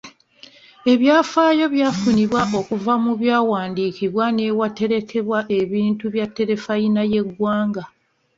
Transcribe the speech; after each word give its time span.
Ebyafaayo 0.93 1.65
byafunibwa 1.73 2.41
okuva 2.59 2.93
mu 3.03 3.11
byawandiikibwa 3.21 4.25
n'ewaterekebwa 4.35 5.39
ebintu 5.59 6.05
bya 6.13 6.25
terefayina 6.37 7.01
y'eggwanga. 7.11 7.83